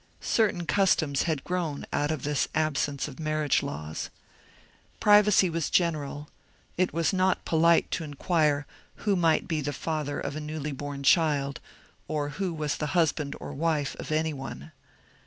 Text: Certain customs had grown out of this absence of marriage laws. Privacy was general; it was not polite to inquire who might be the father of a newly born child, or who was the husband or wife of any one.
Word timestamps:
Certain 0.23 0.65
customs 0.65 1.25
had 1.29 1.43
grown 1.43 1.85
out 1.93 2.09
of 2.09 2.23
this 2.23 2.47
absence 2.55 3.07
of 3.07 3.19
marriage 3.19 3.61
laws. 3.61 4.09
Privacy 4.99 5.47
was 5.47 5.69
general; 5.69 6.27
it 6.75 6.91
was 6.91 7.13
not 7.13 7.45
polite 7.45 7.91
to 7.91 8.03
inquire 8.03 8.65
who 9.05 9.15
might 9.15 9.47
be 9.47 9.61
the 9.61 9.71
father 9.71 10.19
of 10.19 10.35
a 10.35 10.39
newly 10.39 10.71
born 10.71 11.03
child, 11.03 11.59
or 12.07 12.29
who 12.29 12.51
was 12.51 12.77
the 12.77 12.87
husband 12.97 13.35
or 13.39 13.53
wife 13.53 13.95
of 13.99 14.11
any 14.11 14.33
one. 14.33 14.71